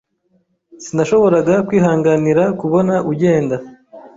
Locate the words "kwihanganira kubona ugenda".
1.67-3.55